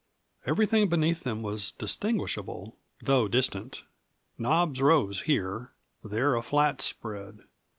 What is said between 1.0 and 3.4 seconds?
them was distinguishable, though